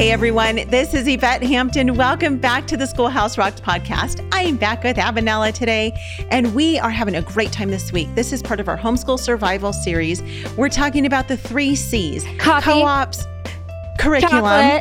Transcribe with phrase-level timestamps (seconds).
[0.00, 1.94] Hey everyone, this is Yvette Hampton.
[1.94, 4.26] Welcome back to the Schoolhouse Rocked podcast.
[4.32, 5.92] I am back with Abinella today,
[6.30, 8.08] and we are having a great time this week.
[8.14, 10.22] This is part of our homeschool survival series.
[10.56, 13.26] We're talking about the three C's Coffee, co-ops,
[13.98, 14.80] curriculum,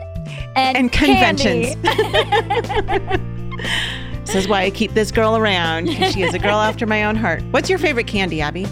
[0.55, 1.75] and, and conventions.
[1.83, 3.23] candy.
[4.25, 5.89] This is why I keep this girl around.
[5.89, 7.43] She is a girl after my own heart.
[7.51, 8.65] What's your favorite candy, Abby?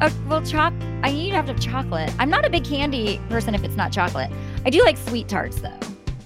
[0.00, 0.72] Uh, well, choc.
[1.04, 2.12] I need to have to have chocolate.
[2.18, 4.32] I'm not a big candy person if it's not chocolate.
[4.64, 5.78] I do like sweet tarts though.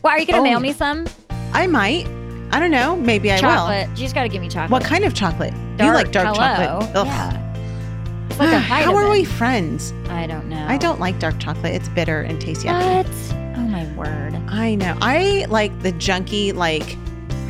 [0.02, 1.06] Well, are you gonna Oh, mail me some
[1.52, 2.06] I might.
[2.52, 2.96] I don't know.
[2.96, 3.40] Maybe I will.
[3.42, 3.88] chocolate?
[3.90, 4.70] You just gotta give me chocolate.
[4.70, 5.52] What kind of chocolate?
[5.78, 6.36] you like dark hello.
[6.80, 6.96] chocolate?
[6.96, 7.06] Ugh.
[7.06, 8.26] Yeah.
[8.30, 9.92] It's like a How are we friends?
[10.08, 10.64] I don't know.
[10.66, 11.74] I don't like dark chocolate.
[11.74, 13.04] It's bitter and tastes yucky.
[13.04, 13.56] What?
[13.58, 14.34] Oh my word.
[14.48, 14.96] I know.
[15.00, 16.96] I like the junky, like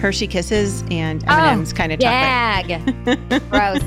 [0.00, 2.68] Hershey Kisses and Oh, M&M's kind of chocolate.
[2.68, 3.40] Gag.
[3.50, 3.82] Gross.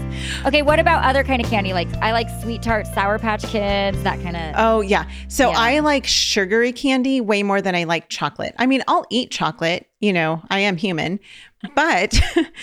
[0.46, 1.72] Okay, what about other kind of candy?
[1.72, 4.56] Like I like sweet tarts, sour patch kids, that kind of.
[4.58, 5.08] Oh yeah.
[5.28, 5.60] So Yeah.
[5.60, 8.56] I like sugary candy way more than I like chocolate.
[8.58, 11.20] I mean, I'll eat chocolate, you know, I am human,
[11.76, 12.20] but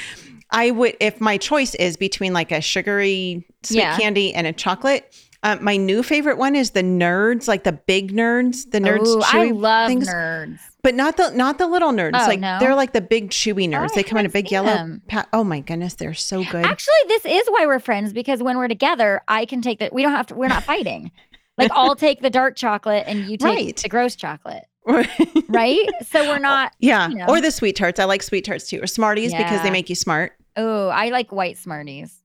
[0.50, 3.96] I would if my choice is between like a sugary sweet Yeah.
[3.96, 5.12] candy and a chocolate.
[5.46, 9.20] Uh, my new favorite one is the nerds, like the big nerds, the nerds Ooh,
[9.24, 10.58] I love things, nerds.
[10.82, 12.20] but not the not the little nerds.
[12.20, 12.58] Oh, like no?
[12.58, 13.92] they're like the big chewy nerds.
[13.92, 14.98] I they come in a big yellow.
[15.06, 16.64] Pa- oh my goodness, they're so good.
[16.66, 19.88] Actually, this is why we're friends because when we're together, I can take the.
[19.92, 20.34] We don't have to.
[20.34, 21.12] We're not fighting.
[21.56, 23.76] Like I'll take the dark chocolate and you take Right.
[23.76, 24.64] the gross chocolate,
[25.48, 25.88] right?
[26.06, 26.72] So we're not.
[26.80, 27.26] yeah, you know.
[27.28, 28.00] or the sweet tarts.
[28.00, 30.32] I like sweet tarts too, or Smarties because they make you smart.
[30.56, 32.20] Oh, I like white Smarties.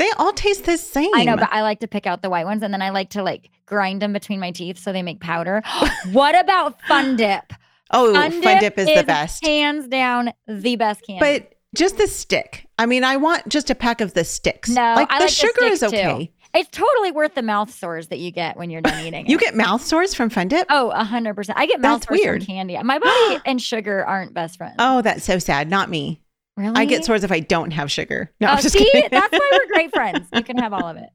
[0.00, 1.10] They all taste the same.
[1.14, 3.10] I know, but I like to pick out the white ones and then I like
[3.10, 5.62] to like grind them between my teeth so they make powder.
[6.12, 7.52] what about Fun Dip?
[7.90, 9.44] oh, Fun Fun Dip Dip is the best.
[9.44, 11.20] Hands down, the best candy.
[11.20, 12.66] But just the stick.
[12.78, 14.70] I mean, I want just a pack of the sticks.
[14.70, 15.98] No, like I the like the sugar is sticks, too.
[15.98, 16.32] okay.
[16.54, 19.54] it's totally worth the mouth sores that you get when you're done eating You get
[19.54, 20.66] mouth sores from Fun Dip?
[20.70, 21.58] Oh, a hundred percent.
[21.58, 22.42] I get mouth That's sores weird.
[22.42, 22.82] from candy.
[22.82, 24.76] My body and sugar aren't best friends.
[24.78, 25.68] Oh, that's so sad.
[25.68, 26.22] Not me.
[26.60, 26.76] Really?
[26.76, 28.30] I get sores if I don't have sugar.
[28.40, 29.08] No, oh, I'm just see, kidding.
[29.10, 30.28] that's why we're great friends.
[30.32, 31.08] You can have all of it.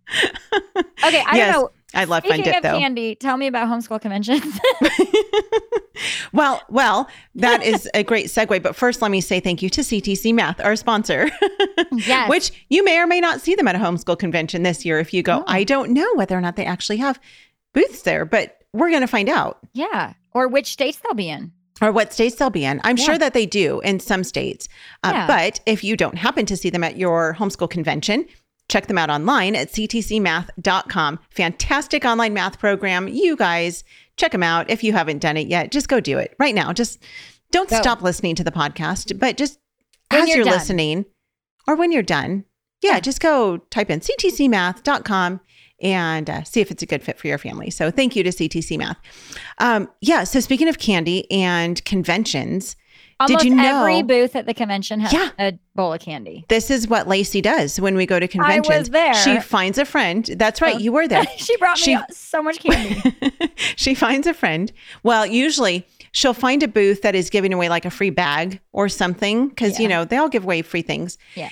[1.06, 1.70] Okay, I Yes, don't know.
[1.94, 2.78] I love Fun Dip of though.
[2.80, 4.44] candy, tell me about homeschool conventions.
[6.34, 8.62] well, well, that is a great segue.
[8.62, 11.30] But first, let me say thank you to CTC Math, our sponsor.
[11.94, 12.30] yes.
[12.30, 15.00] Which you may or may not see them at a homeschool convention this year.
[15.00, 15.44] If you go, Oh.
[15.48, 17.20] I don't know whether or not they actually have
[17.74, 19.60] booths there, but we're going to find out.
[19.74, 20.14] yeah.
[20.34, 21.54] Or which states they'll be in.
[21.82, 22.80] Or what states they'll be in.
[22.84, 23.04] I'm Yeah.
[23.06, 24.68] sure that they do in some states.
[25.04, 25.28] Uh, Yeah.
[25.28, 28.26] But if you don't happen to see them at your homeschool convention,
[28.70, 31.20] check them out online at ctcmath.com.
[31.30, 33.08] Fantastic online math program.
[33.08, 33.84] You guys
[34.18, 34.70] check them out.
[34.70, 36.72] If you haven't done it yet, just go do it right now.
[36.74, 37.00] Just
[37.52, 37.80] don't Go.
[37.82, 39.60] stop listening to the podcast, but just
[40.10, 41.06] When as you're you're, listening
[41.68, 42.46] or when you're done,
[42.82, 45.42] yeah, just go type in ctcmath.com
[45.82, 47.70] and uh, see if it's a good fit for your family.
[47.70, 48.98] So thank you to CTC Math.
[49.58, 50.24] Um, yeah.
[50.24, 52.76] So speaking of candy and conventions,
[53.18, 55.30] Almost Did you know- every booth at the convention has Yeah.
[55.40, 56.44] a bowl of candy.
[56.50, 58.70] this is what Lacey does when we go to conventions.
[58.76, 59.14] I was there.
[59.14, 60.26] She finds a friend.
[60.36, 60.78] That's right.
[60.82, 61.24] You were there.
[61.38, 63.14] she brought me She- so much candy.
[63.78, 64.70] she finds a friend.
[65.04, 68.90] Well, usually she'll find a booth that is giving away like a free bag or
[68.90, 71.18] something because, you know, they all give away free things.
[71.36, 71.52] Yeah.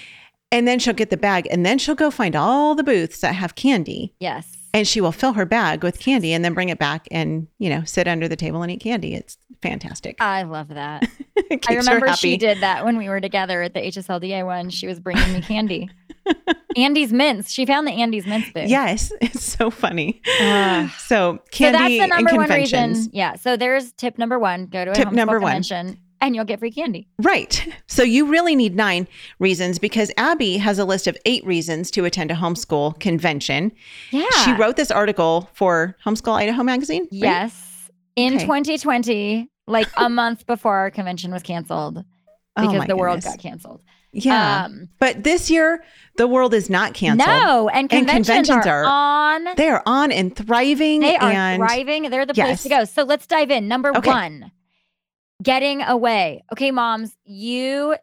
[0.53, 3.33] And then she'll get the bag and then she'll go find all the booths that
[3.33, 4.55] have candy yes.
[4.73, 7.69] and she will fill her bag with candy and then bring it back and, you
[7.69, 9.15] know, sit under the table and eat candy.
[9.15, 10.21] It's fantastic.
[10.21, 11.09] I love that.
[11.67, 14.69] I remember she did that when we were together at the HSLDA one.
[14.69, 15.89] She was bringing me candy.
[16.77, 17.51] Andes Mints.
[17.51, 18.69] She found the Andes Mints booth.
[18.69, 20.21] Yes, it's so funny.
[20.39, 20.89] Ugh.
[20.99, 23.09] so So candy that's the and number one reason.
[23.11, 23.35] Yeah.
[23.35, 24.67] So there's tip number one.
[24.67, 25.51] Go to a Tip number one.
[25.51, 27.07] convention and you'll get free candy.
[27.21, 27.67] Right.
[27.87, 29.07] So you really need nine
[29.39, 33.71] reasons because Abby has a list of eight reasons to attend a homeschool convention.
[34.11, 34.25] Yeah.
[34.43, 37.03] She wrote this article for Homeschool Idaho magazine.
[37.03, 37.09] right?
[37.11, 37.89] Yes.
[38.15, 38.45] In Okay.
[38.45, 42.03] 2020, like a month before our convention was canceled
[42.55, 43.81] Oh because my the world got canceled.
[44.11, 44.65] Yeah.
[44.65, 45.83] Um, but this year,
[46.17, 47.27] the world is not canceled.
[47.27, 49.55] no, and And conventions, conventions are, are- on.
[49.55, 50.99] They are on and thriving.
[51.01, 52.09] They are and thriving.
[52.11, 52.85] They're the place to go.
[52.85, 53.67] So let's dive in.
[53.67, 54.09] Number Okay.
[54.11, 54.51] one,
[55.43, 56.43] getting away.
[56.51, 57.95] Okay, moms, you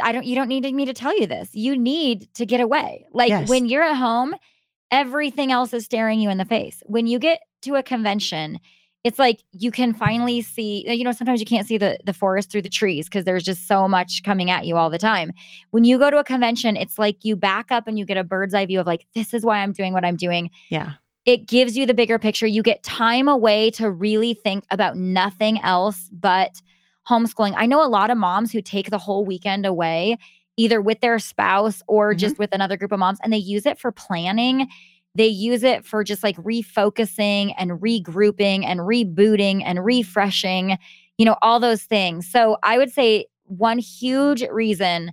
[0.00, 1.50] I don't you don't need me to tell you this.
[1.52, 3.06] You need to get away.
[3.12, 3.48] Like Yes.
[3.48, 4.34] when you're at home,
[4.90, 6.82] everything else is staring you in the face.
[6.86, 8.60] When you get to a convention,
[9.04, 12.12] it's like you can finally see, uh, you know, sometimes you can't see the the
[12.12, 15.32] forest through the trees because there's just so much coming at you all the time.
[15.70, 18.24] When you go to a convention, it's like you back up and you get a
[18.24, 20.92] bird's eye view of like, this is why I'm doing what I'm doing Yeah.
[21.28, 22.46] It gives you the bigger picture.
[22.46, 26.62] You get time away to really think about nothing else but
[27.06, 27.52] homeschooling.
[27.54, 30.16] I know a lot of moms who take the whole weekend away,
[30.56, 32.18] either with their spouse or Mhm.
[32.18, 34.68] just with another group of moms, and they use it for planning
[35.14, 40.78] they use it for just like refocusing and regrouping and rebooting and refreshing,
[41.16, 42.30] you know, all those things.
[42.30, 45.10] So I would say one huge reason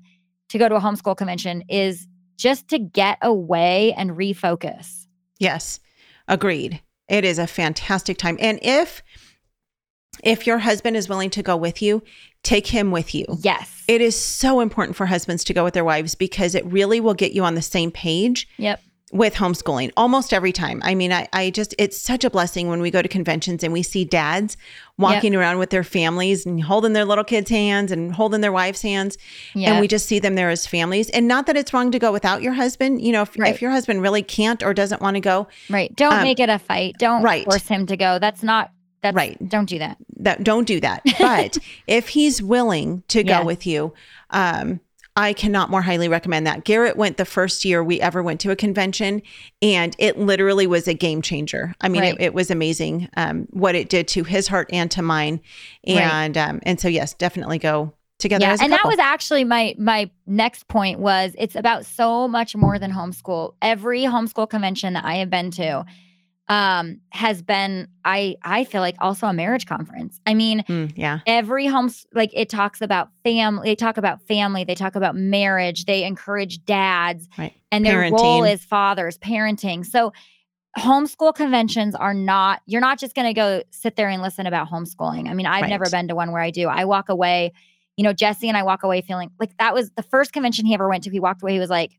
[0.50, 2.07] to go to a homeschool convention is
[2.38, 5.07] just to get away and refocus.
[5.39, 5.79] Yes,
[6.27, 6.81] agreed.
[7.07, 8.38] It is a fantastic time.
[8.39, 9.04] And if
[10.24, 12.01] if your husband is willing to go with you,
[12.42, 13.25] take him with you.
[13.42, 13.83] Yes.
[13.88, 17.13] It is so important for husbands to go with their wives because it really will
[17.13, 18.81] get you on the same page Yep.
[19.12, 20.81] With homeschooling almost every time.
[20.84, 23.72] I mean, I, I just, it's such a blessing when we go to conventions and
[23.72, 24.57] we see dads
[24.98, 28.81] walking around with their families and holding their little kids' hands and holding their wives'
[28.81, 29.18] hands.
[29.54, 29.72] Yeah.
[29.72, 31.10] And we just see them there as families.
[31.12, 33.02] And not that it's wrong to go without your husband.
[33.02, 33.54] You know, if, Right.
[33.54, 35.96] if your husband really can't or doesn't want to go, right.
[35.96, 36.96] Don't um, make it a fight.
[36.98, 37.46] Don't right.
[37.46, 38.18] force him to go.
[38.18, 38.72] That's not
[39.06, 39.38] that's Right.
[39.50, 39.98] Don't do that.
[40.18, 41.04] that don't do that.
[41.19, 43.94] But if he's willing to go with you,
[44.31, 44.80] um,
[45.17, 46.65] I cannot more highly recommend that.
[46.65, 49.21] Garritt went the first year we ever went to a convention,
[49.62, 51.73] and it literally was a game changer.
[51.79, 52.15] I mean, Right.
[52.15, 55.39] it, it was amazing um, what it did to his heart and to mine.
[55.88, 56.01] Right.
[56.01, 58.45] And um, and so yes, definitely go together.
[58.45, 62.29] yeah as a and that was actually my my next point was it's about so
[62.29, 65.85] much more than homeschool every homeschool convention that i have been to
[66.47, 70.19] um has been i i feel like also a marriage conference.
[70.27, 74.63] I mean Mm, yeah, every home like it talks about family they talk about family
[74.63, 77.53] they talk about marriage they encourage dads Right.
[77.71, 78.53] and their role Parenting.
[78.53, 79.86] is fathers parenting.
[79.86, 80.13] So
[80.77, 84.68] homeschool conventions are not you're not just going to go sit there and listen about
[84.69, 85.30] homeschooling.
[85.30, 86.68] I mean i've never been to one where i do.
[86.68, 87.53] I walk away
[87.97, 90.74] you know jesse and i walk away feeling like that was the first convention he
[90.74, 91.97] ever went to he walked away he was like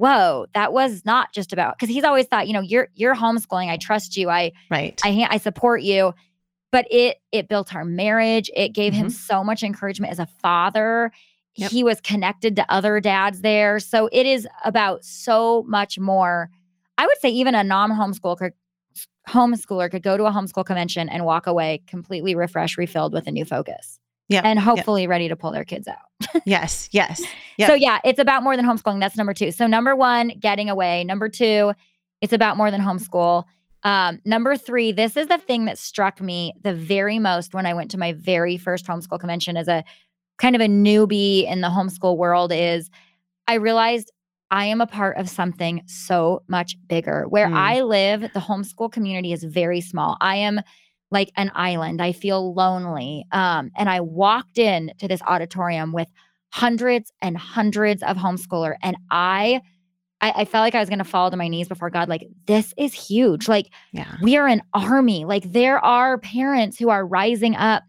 [0.00, 3.68] whoa that was not just about because he's always thought you know you're you're homeschooling
[3.68, 5.00] i trust you i right.
[5.04, 6.14] I I support you.
[6.72, 8.48] But it it built our marriage.
[8.54, 9.12] It gave him Mhm.
[9.12, 11.10] so much encouragement as a father.
[11.56, 11.70] Yep.
[11.72, 13.80] He was connected to other dads there.
[13.80, 16.48] So it is about so much more.
[16.96, 18.52] I would say even a non-homeschool could,
[19.28, 23.32] homeschooler could go to a homeschool convention and walk away completely refreshed, refilled with a
[23.32, 23.98] new focus.
[24.30, 25.98] Yeah, And hopefully ready to pull their kids out.
[26.46, 27.20] yes, yes,
[27.58, 27.68] Yep.
[27.68, 29.00] So yeah, it's about more than homeschooling.
[29.00, 29.50] That's number two.
[29.50, 31.04] So number one, getting away.
[31.04, 31.72] Number two,
[32.22, 33.44] it's about more than homeschool.
[33.82, 37.74] Um, number three, this is the thing that struck me the very most when I
[37.74, 39.82] went to my very first homeschool convention as a
[40.38, 42.88] kind of a newbie in the homeschool world is
[43.48, 44.10] I realized
[44.50, 47.24] I am a part of something so much bigger.
[47.28, 47.54] Where Mm.
[47.56, 50.16] I live, the homeschool community is very small.
[50.20, 50.60] I am
[51.10, 52.00] like an island.
[52.00, 53.24] I feel lonely.
[53.32, 56.08] Um, and I walked in to this auditorium with
[56.52, 59.60] hundreds and hundreds of homeschooler, and I,
[60.20, 62.08] I, I felt like I was going to fall to my knees before God.
[62.08, 63.48] Like this is huge.
[63.48, 65.24] Like yeah, we are an army.
[65.24, 67.84] Like there are parents who are rising up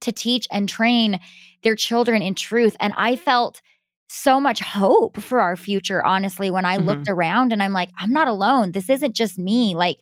[0.00, 1.20] to teach and train
[1.62, 2.76] their children in truth.
[2.80, 3.60] And I felt
[4.08, 6.84] so much hope for our future, honestly, when I Mhm.
[6.86, 8.72] looked around and I'm like, I'm not alone.
[8.72, 9.74] This isn't just me.
[9.74, 9.98] Like,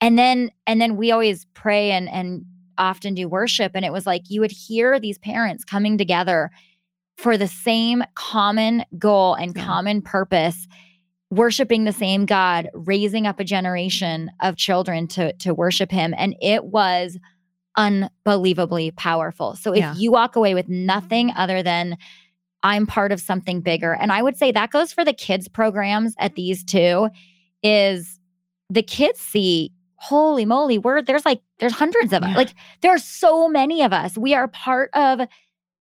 [0.00, 2.44] and then, and then we always pray and, and
[2.78, 3.72] often do worship.
[3.74, 6.50] And it was like you would hear these parents coming together
[7.18, 9.64] for the same common goal and Yeah.
[9.64, 10.66] common purpose
[11.32, 16.34] worshiping the same God, raising up a generation of children to to worship him and
[16.42, 17.18] it was
[17.76, 19.54] unbelievably powerful.
[19.54, 19.94] So if Yeah.
[19.96, 21.96] you walk away with nothing other than
[22.62, 26.14] I'm part of something bigger and I would say that goes for the kids programs
[26.18, 27.08] at these two
[27.62, 28.18] is
[28.68, 32.36] the kids see holy moly we're there's like there's hundreds of us Yeah.
[32.36, 35.20] like there are so many of us we are part of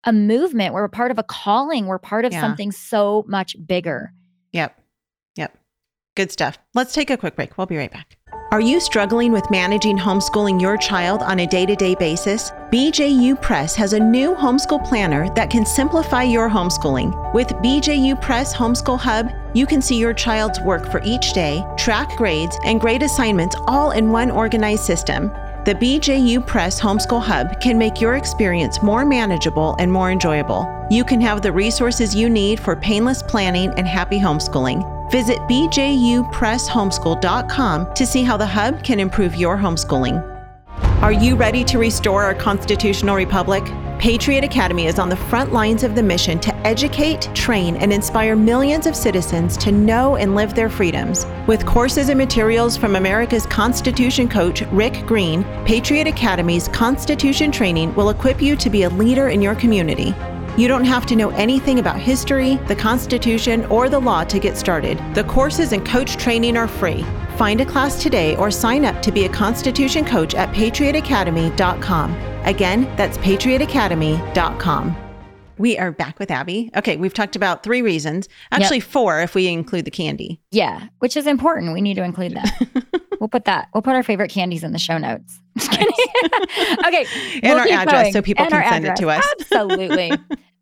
[0.05, 2.41] a movement we're part of a calling we're part of Yeah.
[2.41, 4.11] something so much bigger
[4.53, 4.75] Yep.
[5.35, 5.55] Yep.
[6.15, 6.57] Good stuff.
[6.73, 7.57] Let's take a quick break.
[7.57, 8.16] We'll be right back.
[8.49, 12.51] Are you struggling with managing homeschooling your child on a day to day basis?
[12.71, 17.33] BJU Press has a new homeschool planner that can simplify your homeschooling.
[17.33, 22.15] With BJU Press Homeschool Hub, you can see your child's work for each day, track
[22.15, 25.29] grades, and grade assignments all in one organized system.
[25.67, 30.65] The BJU Press Homeschool Hub can make your experience more manageable and more enjoyable.
[30.89, 35.11] You can have the resources you need for painless planning and happy homeschooling.
[35.11, 40.23] Visit bjupresshomeschool.com to see how the hub can improve your homeschooling.
[41.01, 43.65] Are you ready to restore our constitutional republic?
[43.99, 48.35] Patriot Academy is on the front lines of the mission to educate, train, and inspire
[48.35, 51.25] millions of citizens to know and live their freedoms.
[51.47, 58.11] With courses and materials from America's Constitution coach, Rick Green, Patriot Academy's Constitution training will
[58.11, 60.13] equip you to be a leader in your community.
[60.57, 64.57] You don't have to know anything about history, the Constitution, or the law to get
[64.57, 65.01] started.
[65.15, 67.03] The courses and coach training are free.
[67.35, 72.36] Find a class today or sign up to be a Constitution coach at patriotacademy.com.
[72.47, 74.95] Again, that's patriotacademy.com.
[75.57, 76.71] We are back with Abby.
[76.77, 78.29] Okay, we've talked about three reasons.
[78.51, 80.39] Actually, four if we include the candy.
[80.51, 81.73] Yeah, which is important.
[81.73, 83.01] We need to include that.
[83.19, 83.67] we'll put that.
[83.73, 85.41] We'll put our favorite candies in the show notes.
[85.57, 85.87] Just kidding.
[86.85, 87.05] okay,
[87.43, 88.13] And we'll our address going.
[88.13, 89.27] so people And can our send it to us.
[89.41, 90.13] Absolutely.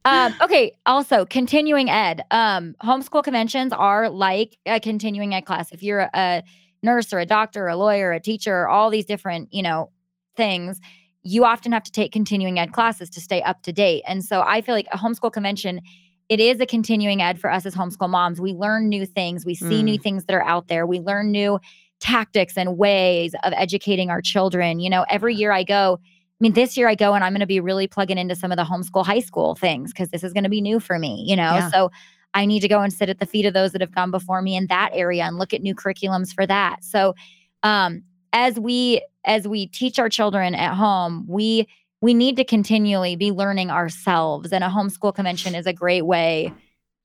[0.06, 0.76] um, okay.
[0.88, 2.24] Also, continuing ed.
[2.32, 5.72] Um, homeschool conventions are like a continuing ed class.
[5.72, 6.44] If you're a, a
[6.82, 9.92] nurse or a doctor, or a lawyer, a teacher, all these different, you know,
[10.36, 10.80] things,
[11.26, 14.04] you often have to take continuing ed classes to stay up to date.
[14.08, 15.82] And so I feel like a homeschool convention.
[16.30, 18.40] It is a continuing ed for us as homeschool moms.
[18.40, 19.46] We learn new things.
[19.46, 20.86] We see new things that are out there.
[20.86, 21.60] We learn new
[22.00, 24.80] tactics and ways of educating our children.
[24.80, 27.40] You know, every year I go, I mean, this year I go and I'm going
[27.42, 30.32] to be really plugging into some of the homeschool high school things because this is
[30.32, 31.54] going to be new for me, you know?
[31.54, 31.72] Yeah.
[31.72, 31.92] So
[32.36, 34.42] I need to go and sit at the feet of those that have gone before
[34.42, 36.84] me in that area and look at new curriculums for that.
[36.84, 37.16] So
[37.64, 38.04] um
[38.34, 41.68] as we as we teach our children at home, we
[42.02, 46.54] we need to continually be learning ourselves and a homeschool convention is a great way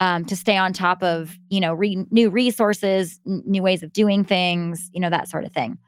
[0.00, 3.93] um, to stay on top of you know re- new resources n- new ways of
[3.93, 5.79] doing things you know that sort of thing.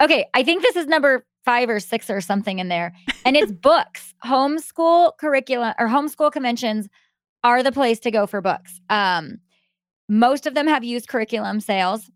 [0.00, 2.92] Okay i think this is number five or six or something in there
[3.24, 4.12] and it's books.
[4.24, 6.88] Homeschool curriculum or homeschool conventions
[7.44, 8.80] are the place to go for books.
[8.90, 9.38] Um,
[10.08, 12.10] most of them have used curriculum sales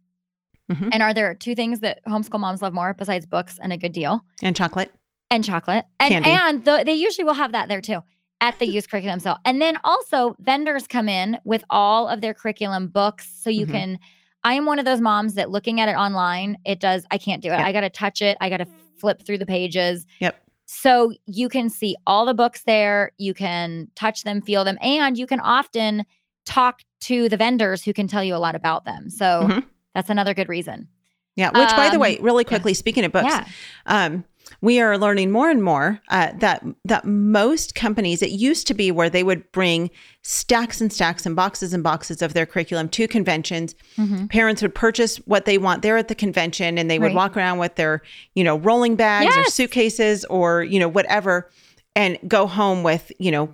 [0.75, 0.89] Mhm.
[0.93, 3.93] and are there two things that homeschool moms love more besides books and a good
[3.93, 4.93] deal And chocolate.
[5.31, 6.31] and chocolate and Candy.
[6.31, 8.01] and the, they usually will have that there too
[8.41, 12.35] at the used curriculum sale and then also vendors come in with all of their
[12.35, 13.71] curriculum books so you Mhm.
[13.73, 13.99] can
[14.45, 17.41] i am one of those moms that looking at it online it does i can't
[17.43, 17.67] do it Yep.
[17.67, 18.67] i gotta touch it i gotta
[18.99, 20.37] flip through the pages Yep.
[20.67, 25.17] so you can see all the books there you can touch them feel them and
[25.17, 26.05] you can often
[26.45, 29.65] talk to the vendors who can tell you a lot about them so Mhm.
[29.95, 30.89] That's another good reason
[31.37, 31.49] Yeah.
[31.49, 33.45] Which, by the Um, way, really quickly, speaking of books, yeah
[33.87, 34.25] um,
[34.61, 38.91] we are learning more and more uh, that that most companies it used to be
[38.91, 39.89] where they would bring
[40.23, 44.29] stacks and stacks and boxes and boxes of their curriculum to conventions Mhm.
[44.29, 47.15] parents would purchase what they want there at the convention and they would Right.
[47.15, 48.03] walk around with their
[48.35, 51.49] you know rolling bags or suitcases or you know whatever
[51.97, 53.49] and go home with you know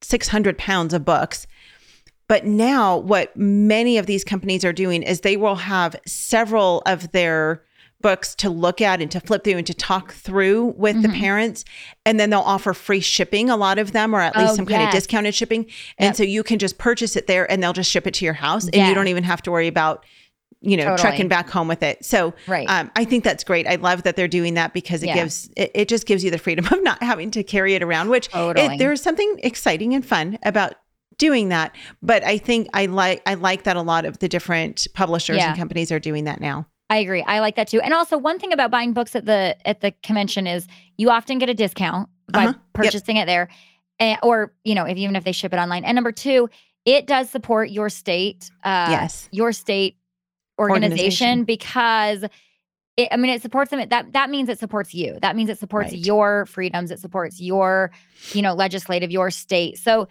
[0.00, 1.46] 600 pounds of books
[2.28, 7.10] but now what many of these companies are doing is they will have several of
[7.12, 7.62] their
[8.00, 11.18] books to look at and to flip through and to talk through with the Mhm.
[11.20, 11.64] parents
[12.06, 14.66] and then they'll offer free shipping a lot of them or at least Oh, some
[14.66, 15.66] kind of discounted shipping
[15.98, 16.16] and Yep.
[16.16, 18.66] so you can just purchase it there and they'll just ship it to your house
[18.66, 18.88] and Yeah.
[18.88, 20.04] you don't even have to worry about
[20.60, 20.98] you know Totally.
[21.00, 24.14] trucking back home with it so right um, i think that's great i love that
[24.16, 25.14] they're doing that because it Yeah.
[25.14, 28.08] gives it, it just gives you the freedom of not having to carry it around
[28.10, 28.74] which Totally.
[28.74, 30.74] it, there's something exciting and fun about
[31.18, 34.86] doing that but i think i like i like that a lot of the different
[34.94, 35.48] publishers Yeah.
[35.50, 37.22] and companies are doing that now I agree.
[37.22, 37.82] I like that too.
[37.82, 41.36] And also one thing about buying books at the at the convention is you often
[41.36, 42.52] get a discount by Uh-huh.
[42.54, 42.72] Yep.
[42.72, 43.48] purchasing it there.
[44.00, 45.84] eh, or, you know, if even if they ship it online.
[45.84, 46.48] And number two,
[46.86, 49.98] it does support your state uh yes your state
[50.58, 51.44] organization, Organization.
[51.44, 52.24] because
[52.96, 55.18] it, I mean it supports them that that means it supports you.
[55.20, 56.00] That means it supports Right.
[56.06, 57.90] your freedoms, it supports your,
[58.32, 59.78] you know, legislative, your state.
[59.78, 60.08] So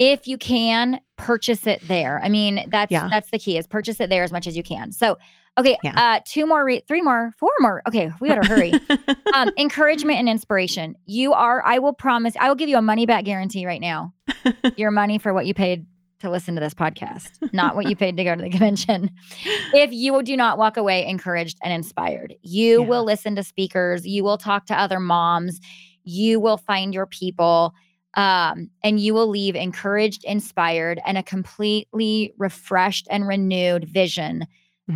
[0.00, 2.20] if you can purchase it there.
[2.24, 3.06] I mean, that's Yeah.
[3.08, 4.90] that's the key is purchase it there as much as you can.
[4.90, 5.18] So
[5.58, 5.92] okay, Yeah.
[6.16, 7.82] uh two more re- three more, four more.
[7.86, 8.72] Okay, we gotta hurry.
[9.34, 10.96] um, encouragement and inspiration.
[11.06, 14.14] You are, I will promise, I will give you a money back guarantee right now.
[14.76, 15.84] Your money for what you paid
[16.20, 19.10] to listen to this podcast, not what you paid to go to the convention.
[19.72, 22.86] If you do not walk away encouraged and inspired, you Yeah.
[22.88, 25.60] will listen to speakers, you will talk to other moms,
[26.04, 27.74] you will find your people,
[28.14, 34.46] um, and you will leave encouraged, inspired, and a completely refreshed and renewed vision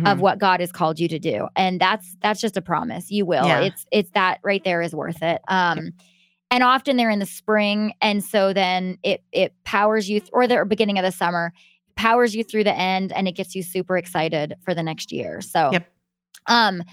[0.05, 0.19] of Mhm.
[0.19, 1.47] what God has called you to do.
[1.55, 3.09] And that's that's just a promise.
[3.11, 3.45] You will.
[3.47, 3.61] Yeah.
[3.61, 5.41] It's it's that right there is worth it.
[5.47, 5.93] Um
[6.51, 10.47] and often they're in the spring and so then it it powers you th- or
[10.47, 11.53] the beginning of the summer
[11.95, 15.39] powers you through the end and it gets you super excited for the next year.
[15.39, 15.87] So Yep.
[16.47, 16.83] um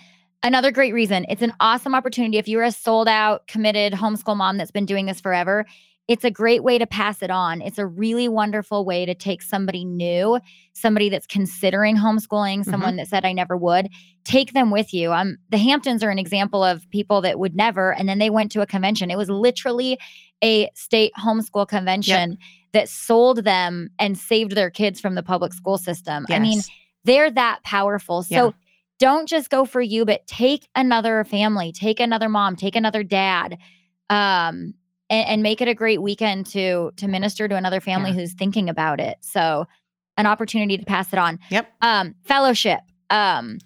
[0.45, 1.27] another great reason.
[1.29, 5.07] It's an awesome opportunity if you're a sold out committed homeschool mom that's been doing
[5.07, 5.67] this forever.
[6.09, 7.63] It's a great way to pass it on.
[7.63, 10.41] It's a really wonderful way to take somebody new,
[10.73, 13.89] somebody that's considering homeschooling, someone that said I never would,
[14.25, 15.13] take them with you.
[15.13, 18.51] Um, the Hamptons are an example of people that would never, and then they went
[18.53, 19.11] to a convention.
[19.11, 19.97] It was literally
[20.43, 22.37] a state homeschool convention
[22.73, 26.27] that sold them and saved their kids from the public school system.
[26.29, 26.61] I mean,
[27.05, 28.23] they're that powerful.
[28.25, 28.51] So Yeah.
[28.99, 33.59] don't just go for you, but take another family, take another mom, take another dad,
[34.11, 34.75] um,
[35.13, 38.17] and, and make it a great weekend to to minister to another family Yeah.
[38.17, 39.19] who's thinking about it.
[39.21, 39.67] So
[40.17, 41.39] an opportunity to pass it on.
[41.51, 41.71] Yep.
[41.83, 42.81] Um, fellowship.
[43.11, 43.59] Um,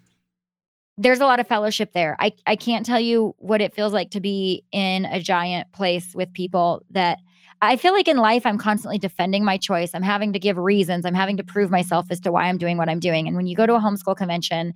[0.98, 2.16] there's a lot of fellowship there.
[2.18, 6.14] I, I can't tell you what it feels like to be in a giant place
[6.14, 7.18] with people that
[7.62, 9.90] I feel like in life, I'm constantly defending my choice.
[9.94, 11.04] I'm having to give reasons.
[11.04, 13.26] I'm having to prove myself as to why I'm doing what I'm doing.
[13.26, 14.72] And when you go to a homeschool convention,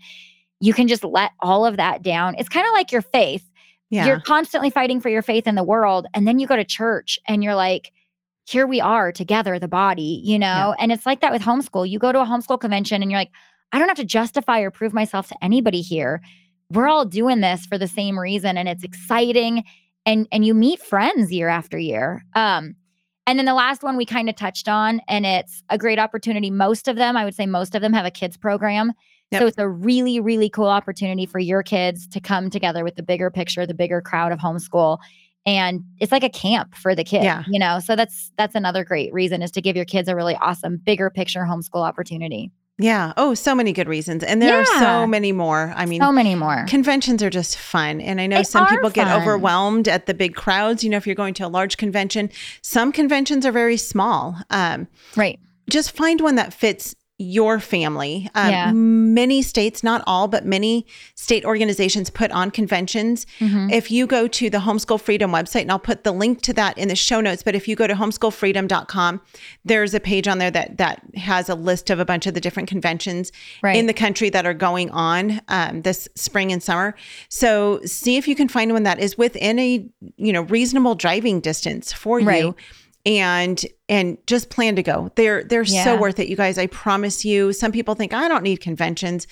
[0.61, 2.35] you can just let all of that down.
[2.39, 3.50] It's kind of like your faith.
[3.91, 4.07] Yeah.
[4.07, 6.07] You're constantly fighting for your faith in the world.
[6.15, 7.93] And then you go to church and you're like,
[8.49, 10.47] here we are together, the body, you know?
[10.47, 10.75] Yeah.
[10.79, 11.89] And it's like that with homeschool.
[11.89, 13.33] You go to a homeschool convention and you're like,
[13.73, 16.21] I don't have to justify or prove myself to anybody here.
[16.71, 19.65] We're all doing this for the same reason and it's exciting
[20.07, 22.25] and and you meet friends year after year.
[22.35, 22.77] Um
[23.27, 26.51] and then the last one we kind of touched on and it's a great opportunity.
[26.51, 28.93] Most of them, I would say most of them have a kids program.
[29.33, 29.41] Yep.
[29.41, 33.03] So it's a really really cool opportunity for your kids to come together with the
[33.03, 34.99] bigger picture, the bigger crowd of homeschool
[35.47, 37.45] and it's like a camp for the kids, Yeah.
[37.49, 40.37] you know so that's that's another great reason is to give your kids a really
[40.37, 43.13] awesome bigger picture homeschool opportunity Yeah.
[43.17, 44.25] Oh, so many good reasons.
[44.25, 45.73] And there are so many more.
[45.77, 48.01] I mean, so many more conventions are just fun.
[48.01, 50.83] And I know They some people get overwhelmed at the big crowds.
[50.83, 52.31] You know, if you're going to a large convention,
[52.63, 54.37] some conventions are very small.
[54.51, 58.31] Um, right just find one that fits your family.
[58.35, 58.73] Um, Yeah.
[58.73, 63.27] Many states, not all, but many state organizations put on conventions.
[63.41, 63.71] Mhm.
[63.71, 66.79] If you go to the Homeschool Freedom website, and I'll put the link to that
[66.79, 69.21] in the show notes, but if you go to homeschoolfreedom.com,
[69.65, 72.41] there's a page on there that that has a list of a bunch of the
[72.41, 76.95] different conventions right in the country that are going on um, this spring and summer.
[77.29, 79.85] So see if you can find one that is within a
[80.17, 82.43] you know reasonable driving distance for Right.
[82.45, 82.57] you,
[83.07, 85.11] and and just plan to go.
[85.17, 86.59] They're they're so worth it, you guys.
[86.59, 87.53] I promise you.
[87.53, 89.27] Some people think I don't need conventions.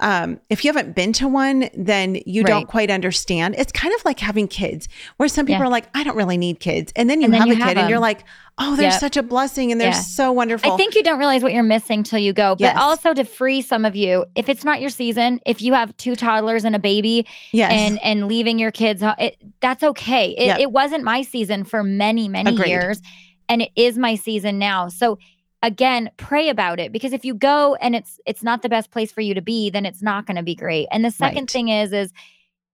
[0.00, 3.54] Um, if you haven't been to one, then you don't quite understand.
[3.56, 5.66] It's kind of like having kids, where some people Yeah.
[5.66, 7.58] are like, I don't really need kids, and then you And then have you a
[7.58, 8.24] have kid, and you're like,
[8.58, 9.00] oh, they're Yep.
[9.00, 10.00] such a blessing, and they're Yeah.
[10.00, 10.72] so wonderful.
[10.72, 12.56] I think you don't realize what you're missing till you go.
[12.56, 12.76] But Yes.
[12.80, 16.16] also to free some of you, if it's not your season, if you have two
[16.16, 20.30] toddlers and a baby yes, and and leaving your kids, it, that's okay.
[20.36, 20.58] It, Yep.
[20.60, 22.70] it wasn't my season for many many Agreed.
[22.70, 23.00] years,
[23.48, 24.88] and it is my season now.
[24.88, 25.18] So
[25.64, 29.10] again, pray about it because if you go and it's it's not the best place
[29.10, 30.86] for you to be, then it's not going to be great.
[30.92, 31.50] And the second Right.
[31.50, 32.12] thing is is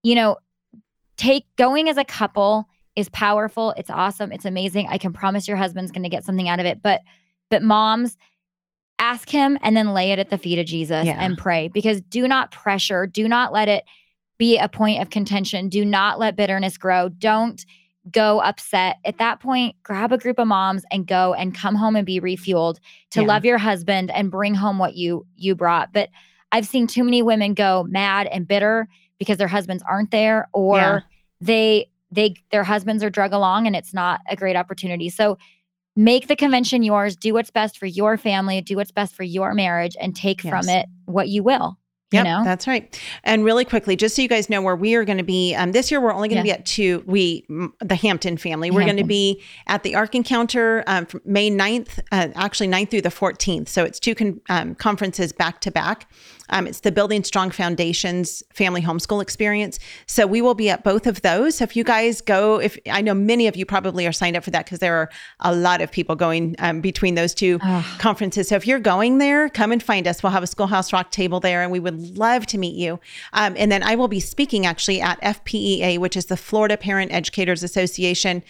[0.03, 0.37] you know,
[1.17, 2.67] take going as a couple
[2.97, 3.73] is powerful.
[3.77, 4.33] It's awesome.
[4.33, 4.89] It's amazing.
[4.89, 6.83] I can promise your husband's going to get something out of it.
[6.83, 7.01] But
[7.51, 8.17] but moms,
[8.99, 11.17] ask him and then lay it at the feet of Jesus Yeah.
[11.19, 13.07] and pray because do not pressure.
[13.07, 13.85] Do not let it
[14.39, 15.69] be a point of contention.
[15.69, 17.09] Do not let bitterness grow.
[17.11, 17.65] Don't
[18.11, 18.97] go upset.
[19.05, 22.21] At that point, grab a group of moms and go and come home and be
[22.21, 22.79] refueled
[23.11, 23.27] to Yeah.
[23.27, 25.93] love your husband and bring home what you you brought.
[25.93, 26.09] But
[26.53, 30.77] I've seen too many women go mad and bitter because their husbands aren't there or
[30.77, 31.01] Yeah.
[31.41, 35.11] they they their husbands are drug along and it's not a great opportunity.
[35.11, 35.39] So
[35.95, 39.55] make the convention yours, do what's best for your family, do what's best for your
[39.55, 41.77] marriage and take from it what you will.
[42.13, 42.43] You know?
[42.45, 42.99] that's right.
[43.23, 45.73] And really quickly, just so you guys know where we are going to be um,
[45.73, 46.57] this year, we're only going to Yeah.
[46.57, 47.05] be at two.
[47.07, 47.47] We,
[47.81, 52.01] the Hampton family, we're going to be at the Ark Encounter um, from May 9th,
[52.11, 53.69] uh, actually 9th through the 14th.
[53.69, 56.11] So it's two con- um, conferences back to back.
[56.51, 59.79] Um, it's the Building Strong Foundations Family Homeschool Experience.
[60.07, 61.57] So we will be at both of those.
[61.57, 64.45] So if you guys go, if I know many of you probably are signed up
[64.45, 65.11] for that because there are
[65.41, 67.59] a lot of people going um, between those two
[67.99, 68.49] conferences.
[68.49, 70.23] So if you're going there, come and find us.
[70.23, 73.01] We'll have a Schoolhouse Rocked table there, and we would love to meet you.
[73.33, 77.13] Um, and then I will be speaking actually at FPEA, which is the Florida Parent
[77.13, 78.43] Educators Association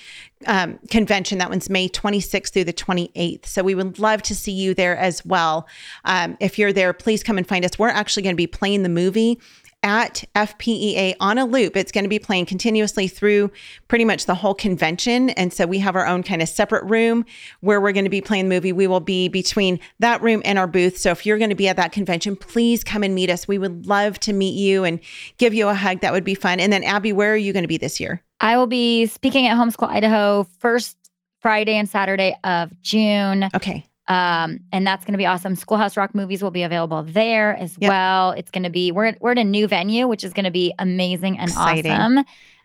[0.46, 1.38] um, convention.
[1.38, 3.46] That one's May 26th through the 28th.
[3.46, 5.68] So we would love to see you there as well.
[6.05, 7.79] Um, if you're there, please come and find us.
[7.79, 9.38] We're actually going to be playing the movie
[9.83, 11.76] at FPEA on a loop.
[11.76, 13.50] It's going to be playing continuously through
[13.88, 15.31] pretty much the whole convention.
[15.31, 17.24] And so we have our own kind of separate room
[17.61, 18.72] where we're going to be playing the movie.
[18.72, 20.98] We will be between that room and our booth.
[20.98, 23.48] So if you're going to be at that convention, please come and meet us.
[23.48, 25.00] We would love to meet you and
[25.38, 26.00] give you a hug.
[26.00, 26.61] That would be fun.
[26.61, 28.22] And then, Abby, where are you going to be this year?
[28.40, 30.96] I will be speaking at Homeschool Idaho first
[31.40, 33.48] Friday and Saturday of June.
[33.55, 33.85] Okay.
[34.09, 35.55] Um, and that's going to be awesome.
[35.55, 37.88] Schoolhouse Rocked movies will be available there as Yep.
[37.88, 38.31] well.
[38.33, 40.74] It's going to be we're we're at a new venue, which is going to be
[40.79, 41.92] amazing and Exciting.
[41.92, 42.18] awesome.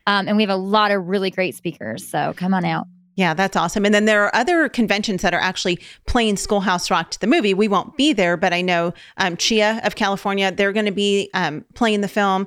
[0.08, 2.08] Um, and we have a lot of really great speakers.
[2.08, 2.88] So come on out.
[3.18, 3.86] Yeah, that's awesome.
[3.86, 7.54] And then there are other conventions that are actually playing Schoolhouse Rock to the movie.
[7.54, 11.30] We won't be there, but I know um, CHEA of California, they're going to be
[11.34, 12.46] um, playing the film.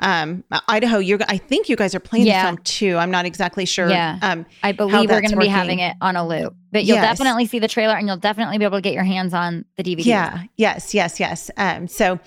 [0.00, 2.42] Um, Idaho, you're, I think you guys are playing Yeah.
[2.42, 2.96] the film too.
[2.96, 3.88] I'm not exactly sure.
[3.88, 4.18] Yeah.
[4.22, 7.18] Um, I believe we're going to be having it on a loop, but you'll Yes.
[7.18, 9.82] definitely see the trailer and you'll definitely be able to get your hands on the
[9.82, 10.04] DVD.
[10.04, 10.42] yeah.
[10.56, 10.94] Yes.
[10.94, 11.18] Yes.
[11.18, 11.50] Yes.
[11.56, 12.20] Um, so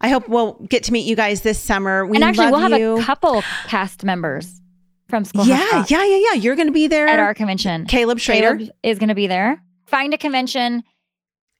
[0.00, 2.06] I hope we'll get to meet you guys this summer.
[2.06, 2.98] We and actually, we'll have you.
[2.98, 4.60] a couple cast members
[5.12, 6.00] from Schoolhouse yeah.
[6.00, 6.06] Yeah.
[6.06, 6.20] Yeah.
[6.32, 6.40] Yeah.
[6.40, 7.06] You're going to be there.
[7.06, 7.84] at our convention.
[7.84, 8.56] Caleb Schrader.
[8.56, 9.62] Caleb is going to be there.
[9.84, 10.82] Find a convention,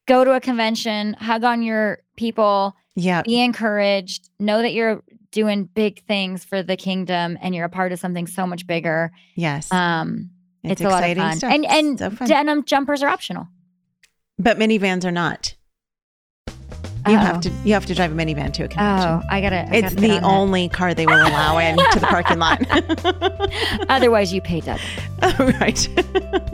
[0.08, 3.20] go to a convention, hug on your people, Yeah.
[3.20, 7.92] be encouraged, know that you're doing big things for the kingdom and you're a part
[7.92, 9.12] of something so much bigger.
[9.34, 9.70] Yes.
[9.70, 10.30] Um,
[10.64, 11.36] It's, a lot of exciting fun.
[11.36, 11.52] stuff.
[11.52, 12.28] And and So fun.
[12.28, 13.48] denim jumpers are optional.
[14.38, 15.54] but minivans are not.
[17.08, 17.40] You have Uh-oh.
[17.40, 19.08] to you have to drive a minivan to a convention.
[19.10, 19.68] Oh, I gotta.
[19.68, 22.60] I it's gotta the on only car they will allow in to the parking lot.
[23.88, 24.80] Otherwise, you pay double.
[25.60, 25.88] right.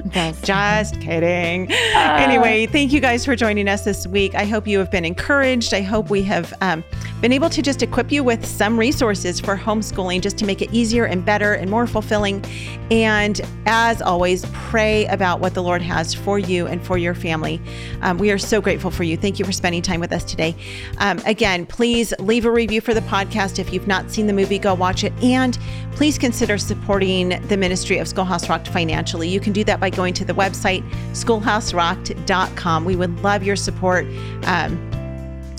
[0.07, 1.71] That's- Just kidding.
[1.71, 2.17] Uh.
[2.19, 4.35] anyway, thank you guys for joining us this week.
[4.35, 5.75] I hope you have been encouraged.
[5.75, 6.83] I hope we have um,
[7.21, 10.73] been able to just equip you with some resources for homeschooling just to make it
[10.73, 12.45] easier and better and more fulfilling.
[12.91, 17.61] And as always, pray about what the Lord has for you and for your family.
[18.03, 19.17] Um, we are so grateful for you.
[19.17, 20.55] Thank you for spending time with us today.
[20.99, 23.59] Um, again, please leave a review for the podcast.
[23.59, 25.13] If you've not seen the movie, go watch it.
[25.23, 25.59] And
[25.93, 29.29] please consider supporting the ministry of Schoolhouse Rocked financially.
[29.29, 32.85] You can do that by going to the website, schoolhouserocked.com.
[32.85, 34.07] We would love your support.
[34.45, 34.98] Um,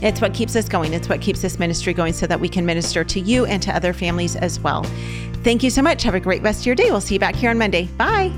[0.01, 0.93] it's what keeps us going.
[0.93, 3.75] It's what keeps this ministry going so that we can minister to you and to
[3.75, 4.83] other families as well.
[5.43, 6.03] Thank you so much.
[6.03, 6.91] Have a great rest of your day.
[6.91, 7.85] We'll see you back here on Monday.
[7.97, 8.33] Bye.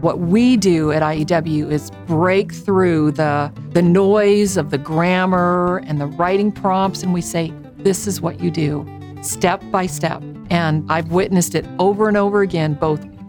[0.00, 5.98] What we do at IEW is break through the, the noise of the grammar and
[5.98, 8.86] the writing prompts, and we say, this is what you do,
[9.22, 10.22] step by step.
[10.50, 13.02] And I've witnessed it over and over again, both